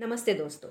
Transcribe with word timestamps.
नमस्ते 0.00 0.34
दोस्तों। 0.34 0.70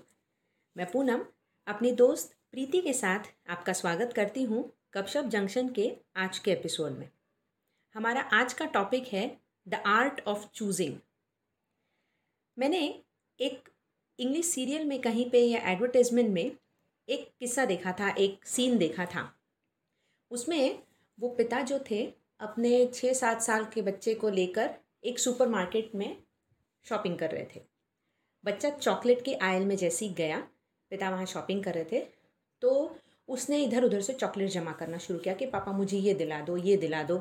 मैं 0.77 0.91
पूनम, 0.91 1.25
अपनी 1.67 1.91
दोस्त 1.91 2.35
प्रीति 2.51 2.81
के 2.81 2.93
साथ 2.93 3.19
आपका 3.49 3.73
स्वागत 3.73 4.13
करती 4.15 4.43
हूँ 4.43 4.73
कपशप 4.93 5.23
जंक्शन 5.23 5.69
के 5.69 5.97
आज 6.17 6.39
के 6.39 6.51
एपिसोड 6.51 6.91
में। 6.91 7.09
हमारा 7.95 8.21
आज 8.21 8.53
का 8.53 8.65
टॉपिक 8.65 9.07
है 9.07 9.37
द 9.67 9.73
आर्ट 9.73 10.21
ऑफ़ 10.27 10.47
चूजिंग 10.53 10.97
मैंने 12.59 13.03
एक 13.39 13.69
इंग्लिश 14.19 14.45
सीरियल 14.45 14.85
में 14.85 14.99
कहीं 15.01 15.29
पे 15.29 15.41
या 15.41 15.59
एडवर्टाइजमेंट 15.71 16.29
में 16.29 16.51
एक 17.09 17.29
किस्सा 17.39 17.65
देखा 17.65 17.91
था, 17.91 18.09
एक 18.09 18.45
सीन 18.45 18.77
देखा 18.77 19.05
था। 19.05 19.39
उसमें 20.31 20.83
वो 21.19 21.29
पिता 21.29 21.61
जो 21.61 21.79
थे, 21.91 22.13
अपने 22.39 22.85
छः 22.87 23.13
सात 23.13 23.41
साल 23.41 23.65
के 23.65 23.81
बच्चे 23.81 24.15
को 24.15 24.29
लेकर 24.29 24.75
एक 25.03 25.19
सुपरमार्केट 25.19 25.95
में 25.95 26.23
शॉपिंग 26.85 27.17
कर 27.19 27.31
रहे 27.31 27.45
थे। 27.55 27.61
बच्चा 28.45 28.69
चॉकलेट 28.69 29.25
के 29.25 29.33
आयल 29.33 29.65
में 29.65 29.75
जैसे 29.75 30.05
ही 30.05 30.13
गया, 30.13 30.39
पिता 30.91 31.09
वहाँ 31.09 31.25
शॉपिंग 31.25 31.63
कर 31.63 31.73
रहे 31.73 31.85
थे 31.91 32.05
तो 32.61 32.99
उसने 33.27 33.63
इधर 33.63 33.83
उधर 33.83 34.01
से 34.01 34.13
चॉकलेट 34.13 34.49
जमा 34.49 34.71
करना 34.71 34.97
शुरू 34.97 35.19
किया 35.19 35.33
कि, 35.33 35.45
पापा, 35.45 35.71
मुझे 35.71 35.97
ये 35.97 36.13
दिला 36.13 36.41
दो, 36.41 36.57
ये 36.57 36.77
दिला 36.77 37.03
दो। 37.03 37.17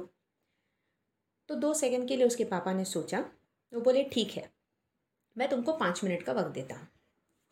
तो 1.48 1.54
दो 1.54 1.74
सेकंड 1.74 2.08
के 2.08 2.16
लिए 2.16 2.26
उसके 2.26 2.44
पापा 2.44 2.72
ने 2.72 2.84
सोचा, 2.84 3.20
वो 3.72 3.80
बोले, 3.80 4.04
ठीक 4.04 4.30
है। 4.30 4.57
मैं 5.38 5.48
तुमको 5.48 5.72
पाँच 5.74 6.02
मिनट 6.04 6.22
का 6.22 6.32
वक्त 6.32 6.50
देता 6.54 6.74
हूँ। 6.74 6.86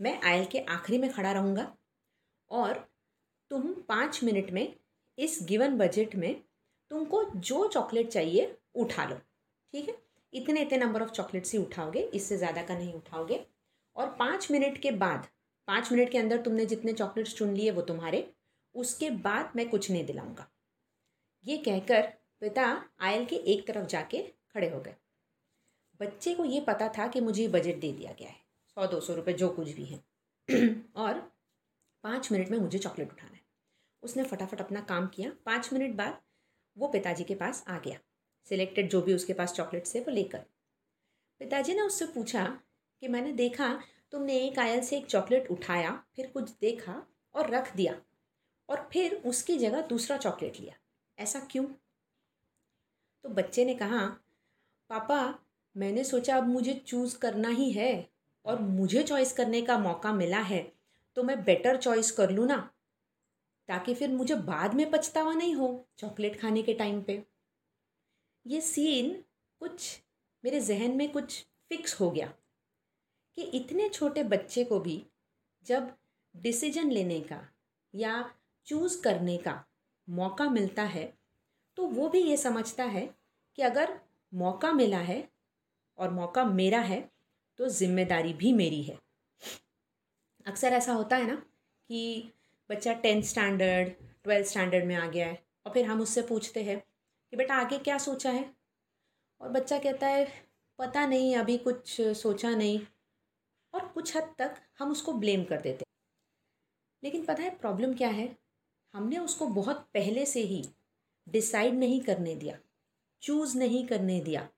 मैं 0.00 0.20
आयल 0.22 0.44
के 0.44 0.58
आखिरी 0.58 0.98
में 0.98 1.10
खड़ा 1.12 1.32
रहूँगा 1.32 1.72
और 2.50 2.86
तुम 3.50 3.62
पाँच 3.88 4.20
मिनट 4.24 4.50
में 4.50 4.74
इस 5.18 5.38
गिवन 5.42 5.76
बजट 5.78 6.14
में 6.14 6.34
तुमको 6.90 7.22
जो 7.24 7.66
चॉकलेट 7.68 8.08
चाहिए 8.08 8.56
उठा 8.74 9.04
लो, 9.04 9.16
ठीक 9.16 9.88
है? 9.88 9.94
इतने 10.32 10.62
इतने 10.62 10.78
नंबर 10.78 11.02
ऑफ़ 11.02 11.10
चॉकलेट्स 11.10 11.52
ही 11.52 11.58
उठाओगे, 11.58 12.00
इससे 12.00 12.36
ज़्यादा 12.36 12.62
का 12.62 12.74
नहीं 12.74 12.92
उठाओगे। 12.94 13.40
और 13.96 14.08
पाँच 14.18 14.50
मिनट 14.50 14.78
के 14.78 14.90
बाद, 14.92 15.26
पाँच 15.68 15.92
मिनट 15.92 16.10
के 16.10 16.18
अंदर 16.18 16.42
तुमने 16.42 16.66
जितने 16.66 16.92
चॉकलेट्स 16.92 17.34
चुन 17.34 17.54
लिए 17.54 17.70
वो 17.70 17.82
तुम्हारे, 17.82 18.28
उसके 18.74 19.10
बाद 19.10 19.52
मैं 19.56 19.68
कुछ 19.68 19.90
नहीं 19.90 20.04
दिलाऊँगा। 20.06 20.50
ये 21.44 21.56
कहकर 21.58 22.02
पिता 22.40 22.64
आयल 23.00 23.24
के 23.24 23.36
एक 23.36 23.66
तरफ़ 23.66 23.86
जाके 23.86 24.22
खड़े 24.22 24.70
हो 24.70 24.80
गए। 24.80 24.94
बच्चे 26.00 26.34
को 26.34 26.44
ये 26.44 26.60
पता 26.60 26.88
था 26.88 27.08
कि 27.08 27.20
मुझे 27.20 27.48
बजट 27.48 27.76
दे 27.76 27.92
दिया 27.92 28.12
गया 28.12 28.28
है। 28.28 28.36
सौ, 28.68 28.86
दो 28.86 29.00
सौ 29.00 29.14
रुपये 29.14 29.34
जो 29.34 29.48
कुछ 29.48 29.68
भी 29.68 29.84
है। 29.84 30.04
और 30.96 31.32
पाँच 32.02 32.32
मिनट 32.32 32.48
में 32.48 32.58
मुझे 32.58 32.78
चॉकलेट 32.78 33.12
उठाना 33.12 33.34
है। 33.34 33.40
उसने 34.02 34.24
फटाफट 34.24 34.60
अपना 34.60 34.80
काम 34.80 35.06
किया। 35.06 35.32
पाँच 35.46 35.72
मिनट 35.72 35.94
बाद 35.94 36.22
वो 36.78 36.88
पिताजी 36.88 37.24
के 37.24 37.34
पास 37.34 37.64
आ 37.68 37.78
गया। 37.78 37.98
सिलेक्टेड 38.48 38.90
जो 38.90 39.02
भी 39.02 39.14
उसके 39.14 39.32
पास 39.32 39.52
चॉकलेट्स 39.52 39.94
थे, 39.94 40.00
वो 40.00 40.10
लेकर। 40.10 40.38
पिताजी 41.38 41.74
ने 41.74 41.82
उससे 41.82 42.06
पूछा 42.06 42.60
कि 43.00 43.08
मैंने 43.08 43.32
देखा 43.32 43.82
तुमने 44.10 44.38
एक 44.38 44.58
आयल 44.58 44.80
से 44.80 44.96
एक 44.98 45.06
चॉकलेट 45.06 45.50
उठाया, 45.50 46.04
फिर 46.16 46.26
कुछ 46.26 46.50
देखा 46.50 47.06
और 47.34 47.50
रख 47.50 47.76
दिया 47.76 48.02
और 48.68 48.88
फिर 48.92 49.14
उसकी 49.14 49.58
जगह 49.58 49.80
दूसरा 49.80 50.16
चॉकलेट 50.16 50.60
लिया। 50.60 50.74
ऐसा 51.18 51.40
क्यों? 51.40 51.64
तो 53.22 53.28
बच्चे 53.28 53.64
ने 53.64 53.74
कहा, 53.74 54.06
पापा 54.88 55.38
मैंने 55.76 56.04
सोचा 56.04 56.36
अब 56.36 56.48
मुझे 56.48 56.74
चूज़ 56.86 57.18
करना 57.18 57.48
ही 57.48 57.70
है 57.72 58.08
और 58.44 58.60
मुझे 58.60 59.02
चॉइस 59.02 59.32
करने 59.32 59.62
का 59.62 59.78
मौका 59.78 60.12
मिला 60.12 60.38
है 60.38 60.72
तो 61.16 61.22
मैं 61.22 61.44
बेटर 61.44 61.76
चॉइस 61.76 62.10
कर 62.10 62.30
लूँ 62.30 62.46
ना? 62.46 62.56
ताकि 63.68 63.94
फिर 63.94 64.10
मुझे 64.10 64.34
बाद 64.34 64.74
में 64.74 64.90
पछतावा 64.90 65.32
नहीं 65.34 65.54
हो 65.54 65.68
चॉकलेट 65.98 66.40
खाने 66.40 66.62
के 66.62 66.74
टाइम 66.74 67.02
पे। 67.02 67.22
ये 68.46 68.60
सीन 68.60 69.10
कुछ 69.60 70.00
मेरे 70.44 70.60
जहन 70.60 70.96
में 70.96 71.12
कुछ 71.12 71.46
फिक्स 71.68 72.00
हो 72.00 72.10
गया 72.10 72.26
कि 73.36 73.42
इतने 73.42 73.88
छोटे 73.88 74.22
बच्चे 74.22 74.64
को 74.64 74.80
भी 74.80 75.02
जब 75.66 75.92
डिसीज़न 76.36 76.90
लेने 76.90 77.20
का 77.20 77.40
या 77.94 78.30
चूज़ 78.66 79.02
करने 79.02 79.36
का 79.38 79.64
मौका 80.08 80.48
मिलता 80.50 80.82
है 80.82 81.12
तो 81.76 81.86
वो 81.86 82.08
भी 82.08 82.20
ये 82.20 82.36
समझता 82.36 82.84
है 82.84 83.14
कि 83.56 83.62
अगर 83.62 84.00
मौका 84.34 84.72
मिला 84.72 84.98
है 84.98 85.35
और 85.98 86.10
मौका 86.10 86.44
मेरा 86.44 86.80
है 86.80 87.00
तो 87.58 87.68
ज़िम्मेदारी 87.68 88.32
भी 88.32 88.52
मेरी 88.52 88.82
है। 88.82 88.98
अक्सर 90.46 90.72
ऐसा 90.72 90.92
होता 90.92 91.16
है 91.16 91.26
ना 91.26 91.34
कि 91.90 92.32
बच्चा 92.70 92.92
टेंथ 92.94 93.22
स्टैंडर्ड, 93.22 93.88
ट्वेल्थ 94.24 94.46
स्टैंडर्ड 94.46 94.84
में 94.84 94.94
आ 94.96 95.06
गया 95.06 95.26
है 95.26 95.42
और 95.66 95.72
फिर 95.72 95.86
हम 95.86 96.00
उससे 96.00 96.22
पूछते 96.22 96.62
हैं 96.62 96.78
कि 97.32 97.36
बेटा 97.36 97.54
आगे 97.54 97.78
क्या 97.78 97.98
सोचा 97.98 98.30
है? 98.30 98.44
और 99.40 99.48
बच्चा 99.48 99.78
कहता 99.78 100.06
है, 100.06 100.26
पता 100.78 101.06
नहीं, 101.06 101.34
अभी 101.36 101.56
कुछ 101.58 102.00
सोचा 102.00 102.50
नहीं। 102.50 102.80
और 103.74 103.86
कुछ 103.86 104.16
हद 104.16 104.34
तक 104.38 104.56
हम 104.78 104.90
उसको 104.90 105.12
ब्लेम 105.14 105.44
कर 105.44 105.60
देते 105.60 105.84
लेकिन 107.02 107.24
पता 107.24 107.42
है, 107.42 107.50
प्रॉब्लम 107.50 107.94
क्या 107.94 108.08
है? 108.08 108.28
हमने 108.94 109.18
उसको 109.18 109.46
बहुत 109.46 109.88
पहले 109.94 110.24
से 110.26 110.40
ही 110.42 110.62
डिसाइड 111.26 111.74
नहीं 111.74 112.00
करने 112.00 112.34
दिया, 112.34 112.56
चूज़ 113.22 113.56
नहीं 113.58 113.86
करने 113.86 114.20
दिया। 114.20 114.48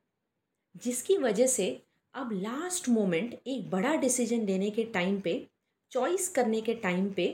जिसकी 0.83 1.16
वजह 1.19 1.47
से 1.47 1.71
अब 2.15 2.33
लास्ट 2.33 2.89
मोमेंट 2.89 3.34
एक 3.47 3.71
बड़ा 3.71 3.94
डिसीज़न 3.97 4.44
लेने 4.47 4.71
के 4.71 4.84
टाइम 4.84 5.21
पे 5.21 5.34
चॉइस 5.93 6.28
करने 6.28 6.61
के 6.61 6.75
टाइम 6.77 7.09
पे 7.11 7.27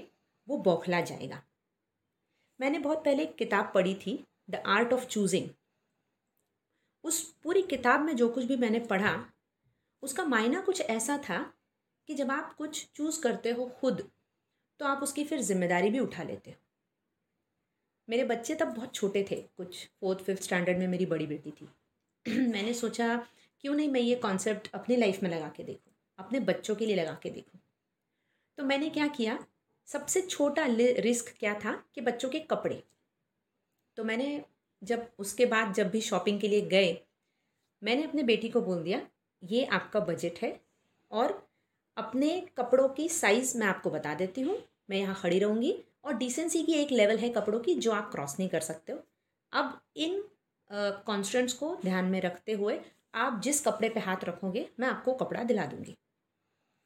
वो 0.49 0.57
बौखला 0.59 1.01
जाएगा। 1.01 1.43
मैंने 2.61 2.79
बहुत 2.79 3.05
पहले 3.05 3.23
एक 3.23 3.35
किताब 3.37 3.71
पढ़ी 3.75 3.95
थी 3.97 4.19
द 4.51 4.63
आर्ट 4.69 4.93
ऑफ़ 4.93 5.07
चूजिंग 5.07 5.49
उस 7.05 7.23
पूरी 7.45 7.63
किताब 7.63 8.01
में 8.01 8.15
जो 8.17 8.29
कुछ 8.29 8.45
भी 8.45 8.57
मैंने 8.57 8.79
पढ़ा, 8.81 9.15
उसका 10.03 10.25
मायना 10.25 10.61
कुछ 10.61 10.81
ऐसा 10.81 11.17
था 11.19 11.39
कि 12.09 12.15
जब 12.15 12.31
आप 12.31 12.55
कुछ 12.59 12.87
चूज़ 12.97 13.21
करते 13.23 13.51
हो 13.51 13.67
खुद 13.81 14.03
तो 14.81 14.87
आप 14.87 15.03
उसकी 15.03 15.25
फिर 15.25 15.41
ज़िम्मेदारी 15.43 15.91
भी 15.91 15.99
उठा 15.99 16.23
लेते 16.23 16.51
हो। 16.51 16.57
मेरे 18.09 18.25
बच्चे 18.25 18.55
तब 18.55 18.69
बहुत 18.69 18.95
छोटे 18.95 19.27
थे, 19.31 19.37
कुछ 19.57 19.89
फोर्थ 20.01 20.25
फिफ्थ 20.25 20.43
स्टैंडर्ड 20.43 20.79
में 20.79 20.87
मेरी 20.89 21.07
बड़ी 21.07 21.27
बेटी 21.27 21.51
थी। 21.51 21.69
मैंने 22.29 22.73
सोचा 22.75 23.17
क्यों 23.61 23.75
नहीं 23.75 23.89
मैं 23.89 24.01
ये 24.01 24.15
कॉन्सेप्ट 24.15 24.71
अपनी 24.75 24.97
लाइफ 24.97 25.23
में 25.23 25.31
लगा 25.31 25.49
के 25.49 25.63
देखूँ, 25.63 25.93
अपने 26.19 26.41
बच्चों 26.41 26.75
के 26.75 26.87
लिए 26.87 26.97
लगा 26.97 27.19
के 27.23 27.31
देखूँ। 27.31 27.61
तो 28.59 28.65
मैंने 28.65 28.89
क्या 28.91 29.07
किया, 29.07 29.39
सबसे 29.89 30.21
छोटा 30.21 30.65
रिस्क 30.69 31.35
क्या 31.39 31.55
था 31.55 31.73
कि 31.95 32.01
बच्चों 32.01 32.29
के 32.29 32.39
कपड़े। 32.41 32.83
तो 33.97 34.05
मैंने 34.05 34.45
जब, 34.83 35.09
उसके 35.19 35.47
बाद 35.47 35.75
जब 35.75 35.91
भी 35.91 36.01
शॉपिंग 36.01 36.41
के 36.41 36.49
लिए 36.49 36.61
गए, 36.61 36.99
मैंने 37.83 38.05
अपने 38.05 38.23
बेटी 38.23 38.49
को 38.49 38.61
बोल 38.61 38.83
दिया, 38.83 39.01
ये 39.43 39.65
आपका 39.65 40.01
बजट 40.01 40.39
है 40.43 40.61
और 41.11 41.49
अपने 41.97 42.41
कपड़ों 42.57 42.89
की 42.89 43.09
साइज़ 43.09 43.57
मैं 43.59 43.67
आपको 43.67 43.91
बता 43.91 44.15
देती 44.15 44.41
हूँ, 44.41 44.57
मैं 44.91 44.97
यहाँ 44.97 45.15
खड़ी 45.15 45.39
रहूँगी 45.39 45.75
और 46.05 46.15
डिसेंसी 46.15 46.63
की 46.63 46.73
एक 46.73 46.93
लेवल 46.93 47.19
है 47.19 47.29
कपड़ों 47.29 47.61
की 47.61 47.75
जो 47.75 47.93
आप 47.93 48.11
क्रॉस 48.13 48.39
नहीं 48.39 48.49
कर 48.49 48.61
सकते 48.61 48.93
हो। 48.93 48.99
अब 49.53 49.81
इन 49.97 50.23
कॉन्स्टेंट्स 50.71 51.53
को 51.53 51.77
ध्यान 51.85 52.05
में 52.05 52.21
रखते 52.21 52.53
हुए 52.53 52.81
आप 53.15 53.41
जिस 53.41 53.61
कपड़े 53.65 53.89
पे 53.89 54.01
हाथ 54.01 54.25
रखोगे, 54.25 54.69
मैं 54.81 54.89
आपको 54.89 55.13
कपड़ा 55.15 55.43
दिला 55.43 55.67
दूँगी। 55.67 55.97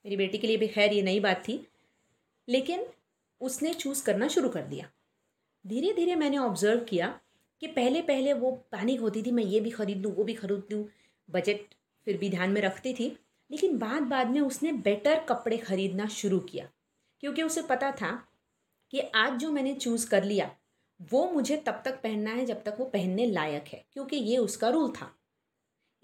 मेरी 0.04 0.16
बेटी 0.16 0.38
के 0.38 0.46
लिए 0.46 0.56
भी 0.56 0.68
खैर 0.68 0.92
ये 0.92 1.02
नई 1.02 1.20
बात 1.20 1.42
थी, 1.48 1.66
लेकिन 2.48 2.86
उसने 3.40 3.74
चूज़ 3.74 4.04
करना 4.04 4.28
शुरू 4.28 4.48
कर 4.48 4.62
दिया। 4.62 4.88
धीरे 5.64 5.92
धीरे 5.92 6.14
मैंने 6.14 6.38
ऑब्ज़र्व 6.38 6.84
किया 6.84 7.08
कि 7.62 7.66
पहले 7.66 8.02
पहले 8.02 8.32
वो 8.32 8.50
पैनिक 8.72 9.00
होती 9.00 9.22
थी, 9.22 9.30
मैं 9.30 9.44
ये 9.44 9.60
भी 9.60 9.70
ख़रीद 9.70 10.02
लूँ, 10.02 10.14
वो 10.14 10.24
भी 10.24 10.34
ख़रीद 10.34 10.72
लूँ। 10.72 10.84
बजट 11.28 11.74
फिर 12.06 12.16
भी 12.16 12.30
ध्यान 12.30 12.50
में 12.50 12.60
रखती 12.60 12.94
थी, 12.94 13.16
लेकिन 13.50 13.78
बाद 13.78 14.02
बाद 14.02 14.30
में 14.30 14.40
उसने 14.40 14.72
बेटर 14.72 15.24
कपड़े 15.28 15.56
ख़रीदना 15.56 16.06
शुरू 16.06 16.38
किया। 16.40 16.68
क्योंकि 17.20 17.42
उसे 17.42 17.62
पता 17.62 17.90
था 17.92 18.10
कि 18.92 19.00
आज 19.00 19.32
जो 19.32 19.50
मैंने 19.50 19.74
चूज़ 19.74 20.08
कर 20.10 20.24
लिया 20.24 20.50
वो 21.00 21.24
मुझे 21.30 21.56
तब 21.56 21.82
तक 21.84 22.00
पहनना 22.02 22.30
है 22.30 22.44
जब 22.46 22.62
तक 22.62 22.76
वो 22.78 22.84
पहनने 22.86 23.26
लायक 23.26 23.68
है, 23.68 23.84
क्योंकि 23.92 24.16
ये 24.16 24.36
उसका 24.38 24.68
रूल 24.68 24.90
था। 24.92 25.10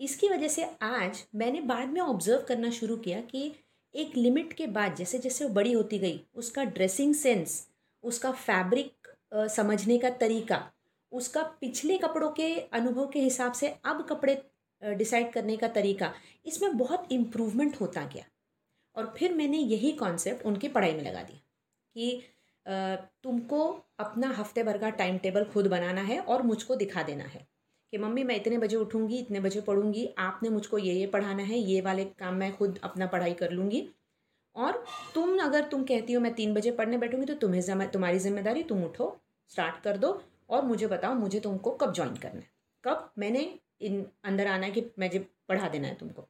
इसकी 0.01 0.29
वजह 0.29 0.49
से 0.49 0.65
आज 0.83 1.25
मैंने 1.35 1.61
बाद 1.63 1.89
में 1.89 2.01
ऑब्ज़र्व 2.01 2.45
करना 2.49 2.71
शुरू 2.71 2.97
किया 2.99 3.21
कि 3.23 3.53
एक 3.95 4.17
लिमिट 4.17 4.53
के 4.53 4.67
बाद, 4.67 4.95
जैसे 4.97 5.19
जैसे 5.19 5.45
वो 5.45 5.51
बड़ी 5.55 5.73
होती 5.73 5.99
गई, 5.99 6.21
उसका 6.35 6.65
ड्रेसिंग 6.65 7.15
सेंस 7.15 7.67
उसका 8.05 8.31
फैब्रिक 8.33 9.09
समझने 9.51 9.99
का 9.99 10.11
तरीका, 10.13 10.63
उसका 11.13 11.43
पिछले 11.61 11.97
कपड़ों 11.99 12.31
के 12.31 12.55
अनुभव 12.57 13.09
के 13.09 13.21
हिसाब 13.21 13.53
से 13.53 13.69
अब 13.85 14.07
कपड़े 14.09 14.43
डिसाइड 14.83 15.33
करने 15.33 15.57
का 15.57 15.69
तरीका, 15.71 16.13
इसमें 16.47 16.77
बहुत 16.77 17.13
इम्प्रूवमेंट 17.13 17.81
होता 17.81 18.05
गया। 18.05 18.25
और 18.97 19.15
फिर 19.19 19.35
मैंने 19.35 19.59
यही 19.59 19.93
कॉन्सेप्ट 19.95 20.45
उनकी 20.47 20.69
पढ़ाई 20.69 20.93
में 20.93 21.03
लगा 21.03 21.23
दिया 21.23 21.39
कि 21.97 22.23
तुमको 22.67 23.65
अपना 23.99 24.29
हफ़्ते 24.29 24.63
भर 24.63 24.79
का 24.79 24.91
टाइम 24.93 25.19
टेबल 25.19 25.45
खुद 25.45 25.67
बनाना 25.67 26.01
है 26.03 26.19
और 26.21 26.43
मुझको 26.43 26.77
दिखा 26.77 27.03
देना 27.03 27.25
है 27.25 27.47
कि 27.93 27.99
मम्मी, 27.99 28.25
मैं 28.25 28.37
इतने 28.37 28.59
बजे 28.59 28.77
उठूँगी, 28.77 29.19
इतने 29.19 29.41
बजे 29.41 29.61
पढ़ूँगी, 29.61 30.07
आपने 30.19 30.49
मुझको 30.51 30.79
ये 30.79 30.95
ये 30.95 31.07
पढ़ाना 31.07 31.43
है, 31.43 31.59
ये 31.59 31.81
वाले 31.81 32.05
काम 32.05 32.35
मैं 32.35 32.57
खुद 32.57 32.79
अपना 32.85 33.07
पढ़ाई 33.07 33.35
कर 33.35 33.51
लूँगी। 33.51 33.89
और 34.57 34.85
तुम, 35.15 35.39
अगर 35.39 35.65
तुम 35.65 35.85
कहती 35.85 36.13
हो, 36.13 36.21
मैं 36.21 36.33
तीन 36.35 36.55
बजे 36.55 36.71
पढ़ने 36.71 36.99
बैठूँगी 36.99 37.27
तो 37.27 37.35
तुम्हें 37.37 37.91
तुम्हारी 37.91 38.19
ज़िम्मेदारी 38.19 38.63
तुम 38.63 38.85
उठो 38.85 39.17
स्टार्ट 39.51 39.83
कर 39.83 39.97
दो 39.97 40.21
और 40.51 40.65
मुझे 40.65 40.87
बताओ, 40.87 41.15
मुझे 41.15 41.41
तुमको 41.41 41.71
कब 41.73 41.93
ज्वाइन 41.95 42.17
करना 42.17 42.41
है। 42.41 42.51
कब? 42.85 43.11
मैंने 43.19 43.59
इन, 43.81 44.05
अंदर 44.25 44.47
आना 44.47 44.67
है 44.67 44.73
कि 44.73 44.81
मुझे 44.99 45.19
पढ़ा 45.49 45.69
देना 45.69 45.89
है 45.89 45.95
तुमको। 45.95 46.29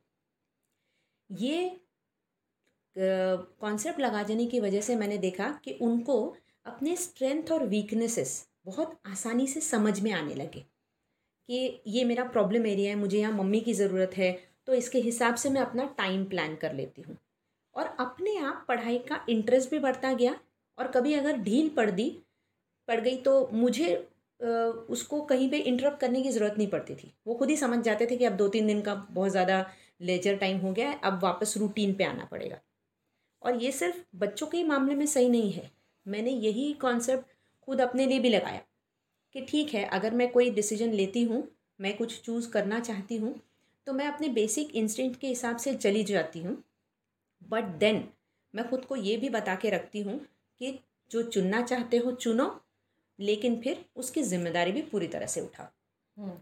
ये 1.30 1.80
कॉन्सेप्ट 2.96 4.00
लगा 4.00 4.22
देने 4.22 4.46
की 4.46 4.60
वजह 4.60 4.80
से 4.80 4.96
मैंने 4.96 5.18
देखा 5.18 5.48
कि 5.64 5.72
उनको 5.82 6.16
अपने 6.66 6.96
स्ट्रेंथ 6.96 7.50
और 7.52 7.66
वीकनेसेस 7.68 8.46
बहुत 8.66 8.98
आसानी 9.06 9.46
से 9.46 9.60
समझ 9.62 10.00
में 10.00 10.10
आने 10.12 10.34
लगे 10.34 10.60
कि 11.48 11.82
ये 11.86 12.04
मेरा 12.04 12.24
प्रॉब्लम 12.26 12.66
एरिया 12.66 12.90
है, 12.90 12.96
मुझे 12.96 13.18
यहाँ 13.18 13.32
मम्मी 13.32 13.60
की 13.60 13.72
ज़रूरत 13.74 14.16
है 14.16 14.32
तो 14.66 14.74
इसके 14.74 14.98
हिसाब 15.00 15.34
से 15.34 15.50
मैं 15.50 15.60
अपना 15.60 15.84
टाइम 15.98 16.24
प्लान 16.24 16.54
कर 16.56 16.74
लेती 16.74 17.02
हूँ। 17.02 17.16
और 17.74 17.86
अपने 18.00 18.36
आप 18.38 18.64
पढ़ाई 18.68 18.98
का 19.08 19.24
इंटरेस्ट 19.28 19.70
भी 19.70 19.78
बढ़ता 19.80 20.12
गया 20.14 20.34
और 20.78 20.90
कभी 20.90 21.14
अगर 21.14 21.36
ढील 21.38 21.68
पड़ 21.68 21.90
दी, 21.90 22.10
पड़ 22.88 23.00
गई 23.00 23.16
तो 23.18 23.48
मुझे 23.52 23.94
उसको 24.90 25.20
कहीं 25.22 25.48
पे 25.50 25.58
इंटरप्ट 25.58 26.00
करने 26.00 26.22
की 26.22 26.30
ज़रूरत 26.30 26.54
नहीं 26.58 26.68
पड़ती 26.68 26.94
थी। 26.94 27.12
वो 27.26 27.34
खुद 27.34 27.50
ही 27.50 27.56
समझ 27.56 27.78
जाते 27.84 28.06
थे 28.06 28.16
कि 28.16 28.24
अब 28.24 28.36
दो 28.36 28.48
तीन 28.48 28.66
दिन 28.66 28.80
का 28.82 28.94
बहुत 28.94 29.30
ज़्यादा 29.30 29.64
लेजर 30.02 30.36
टाइम 30.36 30.58
हो 30.58 30.72
गया 30.72 30.88
है, 30.88 30.98
अब 31.00 31.20
वापस 31.22 31.56
रूटीन 31.56 31.94
पे 31.94 32.04
आना 32.04 32.24
पड़ेगा। 32.24 32.60
और 33.44 33.62
ये 33.62 33.72
सिर्फ़ 33.72 33.96
बच्चों 34.16 34.46
के 34.46 34.62
मामले 34.64 34.94
में 34.94 35.06
सही 35.06 35.28
नहीं 35.28 35.52
है। 35.52 35.70
मैंने 36.06 36.30
यही 36.30 36.72
कॉन्सेप्ट 36.80 37.32
खुद 37.68 37.80
अपने 37.80 38.06
लिए 38.06 38.18
भी 38.20 38.28
लगाया 38.28 38.60
कि 39.34 39.40
ठीक 39.40 39.74
है 39.74 39.84
अगर 39.88 40.14
मैं 40.14 40.30
कोई 40.32 40.50
डिसीज़न 40.50 40.92
लेती 40.92 41.22
हूँ 41.22 41.46
मैं 41.80 41.96
कुछ 41.96 42.20
चूज़ 42.22 42.50
करना 42.50 42.80
चाहती 42.80 43.16
हूँ 43.16 43.34
तो 43.86 43.92
मैं 43.92 44.06
अपने 44.06 44.28
बेसिक 44.30 44.74
इंस्टिंक्ट 44.76 45.20
के 45.20 45.26
हिसाब 45.26 45.56
से 45.56 45.74
चली 45.74 46.04
जाती 46.04 46.42
हूँ। 46.42 46.56
बट 47.42 47.64
देन 47.78 48.02
मैं 48.54 48.68
खुद 48.70 48.84
को 48.84 48.96
ये 48.96 49.16
भी 49.16 49.28
बता 49.28 49.54
के 49.54 49.70
रखती 49.70 50.00
हूँ 50.00 50.18
कि 50.60 50.78
जो 51.10 51.22
चुनना 51.24 51.62
चाहते 51.62 51.96
हो 51.96 52.12
चुनो 52.14 52.48
लेकिन 53.18 53.60
फिर 53.60 53.84
उसकी 53.96 54.22
ज़िम्मेदारी 54.22 54.72
भी 54.72 54.82
पूरी 54.82 55.06
तरह 55.08 55.26
से 55.26 55.40
उठाओ। 55.40 55.66
हम्म, 56.16 56.36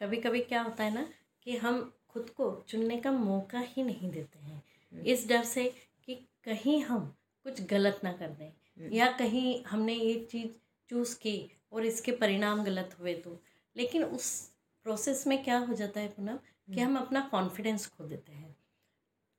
कभी 0.00 0.16
कभी 0.16 0.40
क्या 0.42 0.62
होता 0.62 0.84
है 0.84 0.94
ना 0.94 1.06
कि 1.46 1.56
हम 1.56 1.80
खुद 2.08 2.30
को 2.30 2.50
चुनने 2.68 2.96
का 2.96 3.12
मौका 3.12 3.58
ही 3.58 3.82
नहीं 3.82 4.10
देते 4.10 4.38
हैं। 4.38 4.62
हम्म। 4.92 5.04
इस 5.04 5.28
डर 5.28 5.42
से 5.44 5.72
कि 6.08 6.14
कहीं 6.44 6.82
हम 6.82 7.04
कुछ 7.46 7.60
गलत 7.68 8.00
ना 8.04 8.12
कर 8.12 8.28
दें। 8.30 8.46
हम्म। 8.48 8.92
या 8.92 9.10
कहीं 9.12 9.62
हमने 9.64 9.94
ये 9.94 10.14
चीज़ 10.30 10.50
चूज़ 10.90 11.14
की 11.18 11.36
और 11.72 11.84
इसके 11.86 12.12
परिणाम 12.14 12.64
गलत 12.64 12.96
हुए 13.00 13.14
तो। 13.16 13.38
लेकिन 13.76 14.04
उस 14.04 14.30
प्रोसेस 14.86 15.26
में 15.26 15.42
क्या 15.44 15.58
हो 15.58 15.74
जाता 15.74 16.00
है 16.00 16.08
पुनः 16.08 16.38
कि 16.68 16.80
हम 16.80 16.96
अपना 16.98 17.20
कॉन्फिडेंस 17.32 17.86
खो 17.88 18.04
देते 18.04 18.32
हैं। 18.32 18.54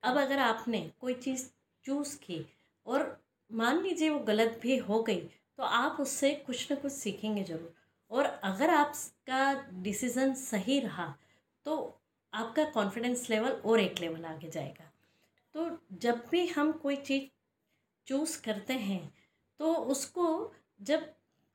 अब 0.03 0.17
अगर 0.17 0.39
आपने 0.39 0.81
कोई 1.01 1.13
चीज़ 1.15 1.47
चूज़ 1.85 2.17
की 2.19 2.45
और 2.85 3.17
मान 3.51 3.81
लीजिए 3.83 4.09
वो 4.09 4.19
गलत 4.21 4.59
भी 4.61 4.77
हो 4.79 5.01
गई 5.03 5.21
तो 5.57 5.63
आप 5.63 5.97
उससे 6.01 6.33
कुछ 6.37 6.71
ना 6.71 6.77
कुछ 6.77 6.91
सीखेंगे 6.93 7.43
ज़रूर। 7.43 7.73
और 8.11 8.25
अगर 8.25 8.69
आपका 8.71 9.53
डिसीज़न 9.83 10.33
सही 10.35 10.79
रहा 10.79 11.13
तो 11.65 11.77
आपका 12.33 12.63
कॉन्फिडेंस 12.71 13.29
लेवल 13.29 13.51
और 13.51 13.79
एक 13.79 13.99
लेवल 14.01 14.25
आगे 14.25 14.49
जाएगा। 14.49 14.86
तो 15.57 15.69
जब 16.01 16.21
भी 16.31 16.45
हम 16.47 16.71
कोई 16.71 16.95
चीज़ 16.95 17.23
चूज़ 18.07 18.41
करते 18.41 18.73
हैं 18.73 19.01
तो 19.59 19.73
उसको 19.93 20.25
जब 20.81 21.01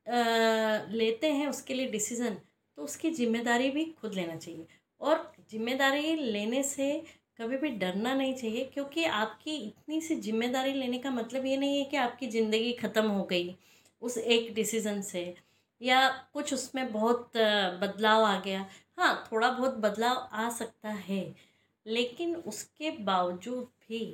आ, 0.07 0.87
लेते 0.91 1.31
हैं 1.33 1.47
उसके 1.49 1.75
लिए 1.75 1.89
डिसीज़न 1.91 2.35
तो 2.79 2.83
उसकी 2.85 3.11
ज़िम्मेदारी 3.11 3.71
भी 3.71 3.85
खुद 4.01 4.15
लेना 4.15 4.37
चाहिए। 4.37 4.67
और 5.01 5.33
ज़िम्मेदारी 5.51 6.15
लेने 6.17 6.63
से 6.63 6.91
कभी 7.41 7.57
भी 7.57 7.69
डरना 7.79 8.15
नहीं 8.15 8.35
चाहिए 8.35 8.65
क्योंकि 8.75 9.05
आपकी 9.05 9.57
इतनी 9.59 10.01
सी 10.01 10.17
ज़िम्मेदारी 10.21 10.73
लेने 10.73 10.99
का 10.99 11.11
मतलब 11.11 11.47
ये 11.47 11.57
नहीं 11.57 11.79
है 11.79 11.85
कि 11.85 11.97
आपकी 11.99 12.27
ज़िंदगी 12.29 12.73
ख़त्म 12.73 13.07
हो 13.09 13.25
गई 13.25 13.55
उस 14.03 14.19
एक 14.19 14.53
डिसीज़न 14.55 15.01
से 15.03 15.25
या 15.81 16.09
कुछ 16.35 16.53
उसमें 16.55 16.93
बहुत 16.93 17.33
बदलाव 17.83 18.25
आ 18.25 18.39
गया। 18.41 18.67
हाँ 18.99 19.15
थोड़ा 19.33 19.51
बहुत 19.51 19.77
बदलाव 19.79 20.29
आ 20.35 20.49
सकता 20.51 20.91
है 21.09 21.25
लेकिन 21.87 22.35
उसके 22.37 22.91
बावजूद 23.05 23.69
भी 23.93 24.05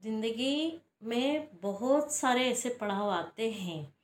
ज़िंदगी 0.00 0.80
में 1.04 1.48
बहुत 1.62 2.14
सारे 2.14 2.44
ऐसे 2.50 2.68
पड़ाव 2.80 3.10
आते 3.10 3.50
हैं, 3.50 3.94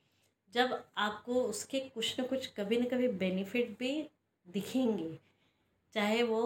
जब 0.53 0.83
आपको 0.97 1.43
उसके 1.43 1.79
कुछ 1.79 2.19
न 2.19 2.23
कुछ 2.23 2.45
कभी 2.57 2.77
न 2.77 2.85
कभी 2.85 3.07
बेनिफिट 3.07 3.69
भी 3.79 3.91
दिखेंगे, 4.47 5.17
चाहे 5.95 6.21
वो 6.23 6.41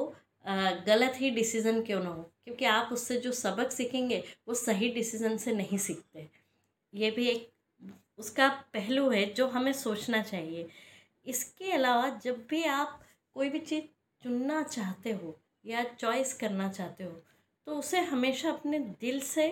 गलत 0.87 1.13
ही 1.15 1.29
डिसीज़न 1.31 1.81
क्यों 1.83 2.03
ना 2.03 2.09
हो, 2.09 2.23
क्योंकि 2.43 2.65
आप 2.65 2.89
उससे 2.93 3.19
जो 3.21 3.31
सबक 3.31 3.71
सीखेंगे, 3.71 4.23
वो 4.47 4.53
सही 4.53 4.89
डिसीज़न 4.93 5.37
से 5.37 5.53
नहीं 5.53 5.77
सीखते। 5.77 6.27
ये 6.93 7.11
भी 7.11 7.27
एक, 7.27 7.49
उसका 8.19 8.47
पहलू 8.73 9.09
है 9.09 9.25
जो 9.33 9.47
हमें 9.47 9.73
सोचना 9.73 10.21
चाहिए। 10.23 10.67
इसके 11.25 11.71
अलावा 11.71 12.09
जब 12.23 12.45
भी 12.49 12.63
आप 12.65 12.99
कोई 13.35 13.49
भी 13.49 13.59
चीज़ 13.59 13.83
चुनना 14.21 14.61
चाहते 14.63 15.11
हो 15.13 15.37
या 15.65 15.83
चॉइस 15.95 16.33
करना 16.33 16.69
चाहते 16.71 17.03
हो 17.03 17.21
तो 17.67 17.73
उसे 17.73 17.99
हमेशा 18.01 18.49
अपने 18.49 18.79
दिल 18.79 19.19
से 19.21 19.47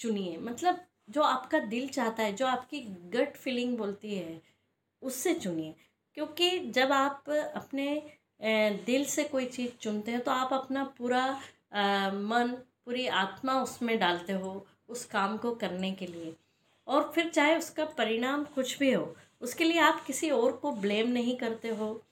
चुनिए। 0.00 0.36
मतलब 0.38 0.80
जो 1.10 1.22
आपका 1.22 1.58
दिल 1.60 1.88
चाहता 1.88 2.22
है, 2.22 2.32
जो 2.32 2.46
आपकी 2.46 2.80
गट 3.12 3.36
फीलिंग 3.36 3.76
बोलती 3.78 4.14
है, 4.14 4.40
उससे 5.02 5.34
चुनिए। 5.34 5.74
क्योंकि 6.16 6.58
जब 6.70 6.92
आप 6.92 7.30
अपने 7.30 8.02
दिल 8.86 9.04
से 9.04 9.24
कोई 9.24 9.46
चीज़ 9.46 9.70
चुनते 9.80 10.10
हैं 10.12 10.20
तो 10.20 10.30
आप 10.30 10.52
अपना 10.52 10.84
पूरा 10.98 11.26
मन, 11.32 12.54
पूरी 12.84 13.06
आत्मा 13.06 13.60
उसमें 13.62 13.98
डालते 13.98 14.32
हो, 14.32 14.66
उस 14.88 15.04
काम 15.06 15.36
को 15.38 15.54
करने 15.54 15.92
के 15.92 16.06
लिए। 16.06 16.34
और 16.86 17.10
फिर 17.14 17.28
चाहे 17.30 17.56
उसका 17.58 17.84
परिणाम 17.98 18.44
कुछ 18.54 18.78
भी 18.78 18.92
हो, 18.92 19.14
उसके 19.42 19.64
लिए 19.64 19.78
आप 19.80 20.04
किसी 20.06 20.30
और 20.32 20.52
को 20.52 20.72
ब्लेम 20.72 21.10
नहीं 21.10 21.36
करते 21.36 21.68
हो, 21.70 22.02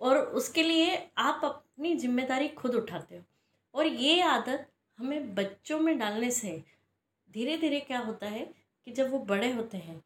और 0.00 0.18
उसके 0.18 0.62
लिए 0.62 0.96
आप 1.18 1.40
अपनी 1.44 1.94
ज़िम्मेदारी 1.96 2.48
खुद 2.50 2.74
उठाते 2.74 3.16
हो। 3.16 3.22
और 3.74 3.86
ये 3.86 4.20
आदत 4.22 4.66
हमें 4.98 5.34
बच्चों 5.34 5.80
में 5.80 5.98
डालने 5.98 6.30
से 6.30 6.62
धीरे 7.30 7.56
धीरे 7.58 7.80
क्या 7.80 7.98
होता 7.98 8.26
है 8.26 8.44
कि 8.86 8.92
जब 8.92 9.10
वो 9.10 9.18
बड़े 9.18 9.52
होते 9.52 9.78
हैं 9.78 10.02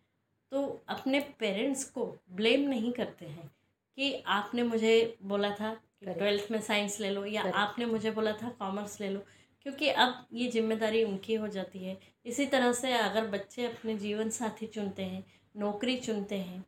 तो 0.52 0.84
अपने 0.88 1.20
पेरेंट्स 1.38 1.84
को 1.84 2.06
ब्लेम 2.30 2.68
नहीं 2.68 2.92
करते 2.92 3.26
हैं 3.26 3.50
कि 3.98 4.12
आपने 4.26 4.62
मुझे 4.62 5.16
बोला 5.22 5.50
था 5.50 5.74
कि 5.74 6.06
ट्वेल्थ 6.06 6.50
में 6.50 6.60
साइंस 6.60 7.00
ले 7.00 7.10
लो 7.10 7.24
या 7.24 7.42
आपने 7.42 7.86
मुझे 7.86 8.10
बोला 8.10 8.32
था 8.32 8.48
कॉमर्स 8.48 9.00
ले 9.00 9.08
लो 9.08 9.20
क्योंकि 9.62 9.88
अब 9.88 10.26
ये 10.32 10.48
ज़िम्मेदारी 10.50 11.04
उनकी 11.04 11.34
हो 11.34 11.48
जाती 11.48 11.78
है। 11.78 11.98
इसी 12.26 12.46
तरह 12.46 12.72
से 12.72 12.92
अगर 12.92 13.26
बच्चे 13.26 13.66
अपने 13.66 13.96
जीवन 13.98 14.30
साथी 14.30 14.66
चुनते 14.66 15.02
हैं 15.02 15.24
नौकरी 15.56 15.96
चुनते 15.96 16.36
हैं 16.36 16.64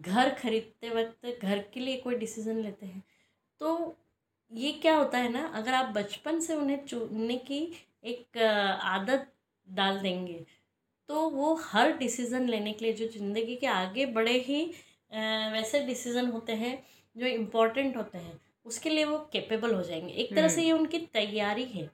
घर 0.00 0.30
खरीदते 0.34 0.90
वक्त 0.90 1.42
घर 1.42 1.58
के 1.74 1.80
लिए 1.80 1.96
कोई 1.96 2.14
डिसीज़न 2.14 2.56
लेते 2.56 2.86
हैं 2.86 3.02
तो 3.60 3.96
ये 4.52 4.72
क्या 4.72 4.94
होता 4.96 5.18
है 5.18 5.32
ना 5.32 5.46
अगर 5.54 5.74
आप 5.74 5.92
बचपन 5.94 6.40
से 6.40 6.54
उन्हें 6.54 6.84
चुनने 6.84 7.36
की 7.46 7.60
एक 8.04 8.38
आदत 8.84 9.26
डाल 9.68 9.98
देंगे 9.98 10.44
तो 11.08 11.28
वो 11.30 11.54
हर 11.64 11.92
डिसीज़न 11.92 12.48
लेने 12.48 12.72
के 12.72 12.84
लिए 12.84 12.94
जो 12.94 13.06
ज़िंदगी 13.08 13.56
के 13.56 13.66
आगे 13.66 14.06
बड़े 14.12 14.38
ही 14.38 14.64
वैसे 15.52 15.80
डिसीज़न 15.80 16.30
होते 16.30 16.52
हैं 16.54 16.78
जो 17.16 17.26
इम्पोर्टेंट 17.26 17.96
होते 17.96 18.18
हैं 18.18 18.38
उसके 18.66 18.90
लिए 18.90 19.04
वो 19.04 19.18
कैपेबल 19.32 19.74
हो 19.74 19.82
जाएँगे 19.82 20.12
एक 20.12 20.34
तरह 20.34 20.48
से 20.48 20.60
हम्म। 20.60 20.66
ये 20.66 20.72
उनकी 20.72 20.98
तैयारी 21.14 21.64
है 21.64 21.90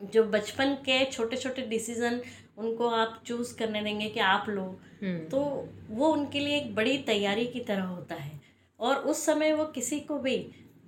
जो 0.00 0.24
बचपन 0.24 0.74
के 0.84 1.04
छोटे 1.04 1.36
छोटे 1.36 1.62
डिसीज़न 1.62 2.20
उनको 2.58 2.88
आप 2.88 3.22
चूज़ 3.26 3.56
करने 3.56 3.82
देंगे 3.82 4.08
कि 4.08 4.20
आप 4.20 4.48
लो 4.48 4.64
हम्म। 5.02 5.18
तो 5.28 5.40
वो 5.90 6.08
उनके 6.08 6.40
लिए 6.40 6.56
एक 6.56 6.74
बड़ी 6.74 6.96
तैयारी 7.02 7.46
की 7.46 7.60
तरह 7.60 7.82
होता 7.84 8.14
है 8.14 8.40
और 8.80 8.96
उस 9.04 9.24
समय 9.26 9.52
वो 9.52 9.64
किसी 9.72 10.00
को 10.00 10.18
भी 10.18 10.36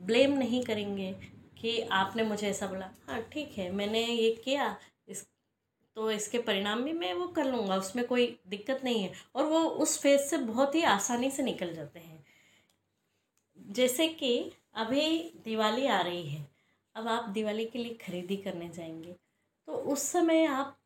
ब्लेम 0.01 0.33
नहीं 0.33 0.63
करेंगे 0.65 1.13
कि 1.59 1.81
आपने 1.93 2.23
मुझे 2.23 2.49
ऐसा 2.51 2.67
बोला। 2.67 2.91
हाँ 3.09 3.21
ठीक 3.33 3.59
है, 3.59 3.71
मैंने 3.73 4.05
ये 4.07 4.31
किया। 4.45 4.77
इस 5.09 5.27
तो 5.97 6.11
इसके 6.11 6.39
परिणाम 6.39 6.83
भी 6.85 6.93
मैं 6.93 7.13
वो 7.15 7.27
कर 7.29 7.45
लूँगा, 7.45 7.77
उसमें 7.77 8.07
कोई 8.07 8.27
दिक्कत 8.49 8.81
नहीं 8.85 9.03
है। 9.03 9.13
और 9.35 9.45
वो 9.45 9.61
उस 9.61 9.99
फ़ेज़ 10.03 10.23
से 10.23 10.39
बहुत 10.39 10.75
ही 10.75 10.83
आसानी 10.83 11.31
से 11.31 11.43
निकल 11.43 11.75
जाते 11.75 12.01
हैं। 12.01 12.25
जैसे 13.59 14.09
कि 14.09 14.53
अभी 14.75 15.33
दिवाली 15.45 15.87
आ 15.87 16.01
रही 16.01 16.23
है, 16.29 16.47
अब 16.97 17.09
आप 17.09 17.29
दिवाली 17.29 17.65
के 17.65 17.79
लिए 17.79 17.95
ख़रीदी 17.95 18.37
करने 18.37 18.69
जाएँगे। 18.69 19.13
तो 19.69 19.73
उस 19.73 20.03
समय 20.03 20.45
आप 20.47 20.79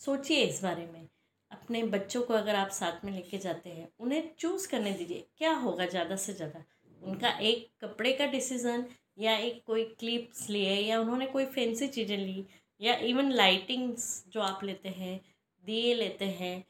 सोचिए 0.00 0.44
इस 0.44 0.62
बारे 0.62 0.86
में। 0.86 1.08
अपने 1.50 1.82
बच्चों 1.82 2.22
को 2.22 2.34
अगर 2.34 2.54
आप 2.54 2.70
साथ 2.70 3.04
में 3.04 3.12
लेके 3.12 3.38
जाते 3.38 3.70
हैं, 3.70 3.88
उन्हें 4.00 4.30
चूज़ 4.38 4.68
करने 4.68 4.92
दीजिए, 4.92 5.26
क्या 5.38 5.52
होगा 5.54 5.86
ज़्यादा 5.86 6.16
से 6.16 6.32
ज़्यादा? 6.32 6.64
उनका 7.04 7.28
एक 7.42 7.68
कपड़े 7.80 8.12
का 8.12 8.26
डिसीज़न 8.26 8.84
या 9.18 9.36
एक 9.38 9.62
कोई 9.66 9.84
क्लिप्स 9.98 10.48
लिए 10.50 10.74
या 10.80 11.00
उन्होंने 11.00 11.26
कोई 11.26 11.44
फैंसी 11.46 11.88
चीज़ें 11.88 12.16
ली 12.16 12.44
या 12.80 12.94
इवन 13.06 13.30
लाइटिंग्स 13.32 14.24
जो 14.28 14.40
आप 14.40 14.64
लेते 14.64 14.88
हैं, 14.88 15.20
दिए 15.64 15.94
लेते 15.94 16.24
हैं, 16.24 16.64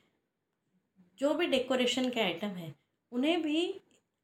जो 1.19 1.35
भी 1.35 1.47
डेकोरेशन 1.47 2.09
के 2.11 2.21
आइटम 2.21 2.49
हैं, 2.49 2.75
उन्हें 3.13 3.43
भी 3.43 3.67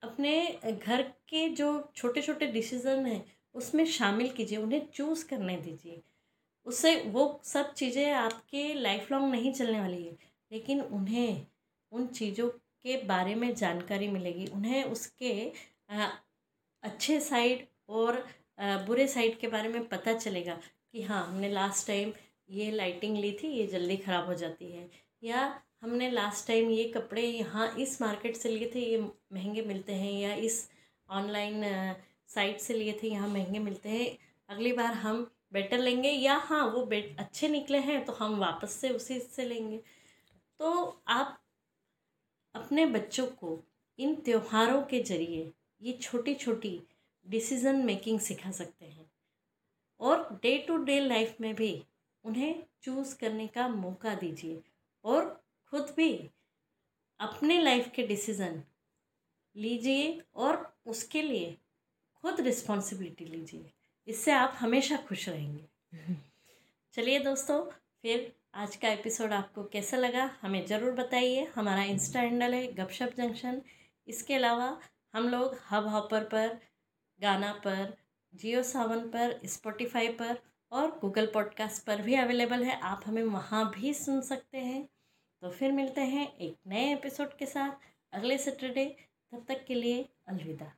अपने 0.02 0.32
घर 0.72 1.02
के 1.02 1.48
जो 1.48 1.92
छोटे 1.96 2.22
छोटे 2.22 2.46
डिसीज़न 2.46 3.06
हैं, 3.06 3.24
उसमें 3.54 3.84
शामिल 3.86 4.28
कीजिए, 4.28 4.58
उन्हें 4.58 4.86
चूज़ 4.94 5.24
करने 5.28 5.56
दीजिए। 5.56 6.02
उससे 6.66 6.94
वो 7.06 7.40
सब 7.44 7.72
चीज़ें 7.74 8.10
आपके 8.12 8.72
लाइफ 8.74 9.10
लॉन्ग 9.12 9.30
नहीं 9.32 9.52
चलने 9.52 9.80
वाली 9.80 10.02
है, 10.04 10.16
लेकिन 10.52 10.80
उन्हें, 10.80 11.46
उन 11.92 12.06
चीज़ों 12.06 12.48
के 12.48 12.96
बारे 13.04 13.34
में 13.34 13.54
जानकारी 13.54 14.08
मिलेगी, 14.08 14.46
उन्हें 14.46 14.84
उसके 14.84 15.30
अच्छे 15.90 17.18
साइड 17.20 17.66
और 17.90 18.24
बुरे 18.86 19.06
साइड 19.08 19.38
के 19.38 19.48
बारे 19.48 19.68
में 19.68 19.86
पता 19.88 20.12
चलेगा 20.14 20.54
कि 20.92 21.02
हाँ 21.02 21.24
हमने 21.26 21.48
लास्ट 21.48 21.86
टाइम 21.86 22.12
ये 22.50 22.70
लाइटिंग 22.70 23.16
ली 23.18 23.32
थी, 23.32 23.48
ये 23.48 23.66
जल्दी 23.66 23.96
ख़राब 23.96 24.26
हो 24.26 24.34
जाती 24.34 24.70
है। 24.72 24.88
या 25.22 25.62
हमने 25.82 26.10
लास्ट 26.10 26.46
टाइम 26.46 26.70
ये 26.70 26.84
कपड़े 26.96 27.22
यहाँ 27.22 27.68
इस 27.78 28.00
मार्केट 28.02 28.36
से 28.36 28.48
लिए 28.48 28.70
थे, 28.74 28.80
ये 28.80 28.98
महँगे 29.32 29.62
मिलते 29.62 29.92
हैं, 29.94 30.12
या 30.12 30.34
इस 30.36 30.68
ऑनलाइन 31.08 31.62
साइट 32.30 32.60
से 32.60 32.74
लिए 32.74 32.98
थे, 33.02 33.08
यहाँ 33.08 33.28
महँगे 33.28 33.58
मिलते 33.58 33.88
हैं। 33.88 34.16
अगली 34.48 34.72
बार 34.72 34.92
हम 34.94 35.30
बेटर 35.52 35.78
लेंगे 35.78 36.10
या 36.10 36.36
हाँ 36.38 36.64
वो 36.66 36.84
बेट 36.86 37.16
अच्छे 37.18 37.48
निकले 37.48 37.78
हैं 37.80 38.04
तो 38.04 38.12
हम 38.12 38.38
वापस 38.40 38.72
से 38.72 38.88
उसी 38.90 39.18
से 39.20 39.44
लेंगे। 39.44 39.80
तो 40.60 41.02
आप 41.08 41.38
अपने 42.54 42.86
बच्चों 42.88 43.26
को 43.28 43.58
इन 43.98 44.14
त्योहारों 44.16 44.82
के 44.82 45.02
ज़रिए 45.02 45.50
ये 45.82 45.92
छोटी 45.92 46.34
छोटी 46.34 46.82
डिसीज़न 47.28 47.76
मेकिंग 47.76 48.20
सिखा 48.20 48.50
सकते 48.50 48.84
हैं। 48.84 49.10
और 50.00 50.40
डे 50.42 50.58
टू 50.58 50.76
डे 50.76 51.00
लाइफ 51.00 51.36
में 51.40 51.54
भी 51.54 51.84
उन्हें 52.24 52.62
चूज़ 52.82 53.18
करने 53.18 53.46
का 53.46 53.68
मौका 53.68 54.14
दीजिए 54.14 54.62
और 55.04 55.44
खुद 55.70 55.94
भी 55.96 56.30
अपने 57.20 57.62
लाइफ 57.62 57.90
के 57.94 58.06
डिसीज़न 58.06 58.62
लीजिए 59.56 60.22
और 60.34 60.76
उसके 60.86 61.22
लिए 61.22 61.56
खुद 62.22 62.40
रिस्पॉन्सिबिलिटी 62.40 63.24
लीजिए। 63.24 63.70
इससे 64.08 64.32
आप 64.32 64.56
हमेशा 64.58 64.96
खुश 64.96 65.28
रहेंगे। 65.28 65.64
चलिए 66.92 67.18
दोस्तों, 67.18 67.64
फिर 68.02 68.32
आज 68.54 68.76
का 68.76 68.88
एपिसोड 68.88 69.32
आपको 69.32 69.64
कैसा 69.64 69.96
लगा 69.96 70.36
हमें 70.42 70.66
ज़रूर 70.66 70.92
बताइए। 70.92 71.44
हमारा 71.44 71.82
इंस्टा 71.82 72.20
हैंडल 72.20 72.54
है 72.54 72.72
गपशप 72.72 73.12
जंक्शन 73.16 73.62
इसके 74.08 74.34
अलावा 74.34 74.80
हम 75.14 75.28
लोग 75.28 75.56
हब 75.70 75.86
हॉपर 75.86 76.24
पर 76.24 76.58
गाना 77.20 77.52
पर 77.52 77.96
जियो 78.34 78.62
सावन 78.62 79.00
पर 79.00 79.40
स्पॉटिफाई 79.44 80.08
पर 80.08 80.38
और 80.72 80.98
गूगल 80.98 81.26
पॉडकास्ट 81.26 81.86
पर 81.86 82.02
भी 82.02 82.14
अवेलेबल 82.14 82.64
है। 82.64 82.80
आप 82.80 83.02
हमें 83.06 83.22
वहाँ 83.22 83.70
भी 83.70 83.94
सुन 83.94 84.20
सकते 84.20 84.58
हैं। 84.58 84.88
तो 85.42 85.50
फिर 85.50 85.72
मिलते 85.72 86.00
हैं 86.00 86.36
एक 86.36 86.56
नए 86.66 86.92
एपिसोड 86.92 87.36
के 87.36 87.46
साथ 87.46 87.70
अगले 88.12 88.38
सैटरडे 88.38 88.96
तब 89.32 89.44
तक 89.48 89.64
के 89.64 89.74
लिए 89.74 90.08
अलविदा। 90.28 90.72